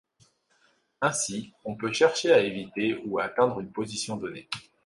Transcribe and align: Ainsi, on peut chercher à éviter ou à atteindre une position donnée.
Ainsi, 1.01 1.53
on 1.63 1.75
peut 1.75 1.93
chercher 1.93 2.31
à 2.33 2.39
éviter 2.41 2.95
ou 3.05 3.19
à 3.19 3.25
atteindre 3.25 3.59
une 3.59 3.71
position 3.71 4.17
donnée. 4.17 4.49